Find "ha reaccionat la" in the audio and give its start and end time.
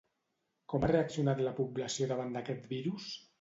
0.87-1.53